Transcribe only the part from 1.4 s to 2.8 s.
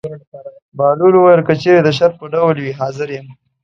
که چېرې د شرط په ډول وي